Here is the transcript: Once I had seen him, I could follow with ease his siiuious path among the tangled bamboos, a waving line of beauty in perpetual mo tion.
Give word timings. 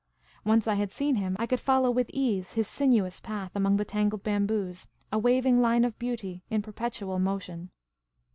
Once 0.43 0.67
I 0.67 0.73
had 0.73 0.91
seen 0.91 1.17
him, 1.17 1.35
I 1.37 1.45
could 1.45 1.59
follow 1.59 1.91
with 1.91 2.09
ease 2.11 2.53
his 2.53 2.67
siiuious 2.67 3.21
path 3.21 3.51
among 3.53 3.77
the 3.77 3.85
tangled 3.85 4.23
bamboos, 4.23 4.87
a 5.13 5.19
waving 5.19 5.61
line 5.61 5.85
of 5.85 5.99
beauty 5.99 6.41
in 6.49 6.63
perpetual 6.63 7.19
mo 7.19 7.37
tion. 7.37 7.69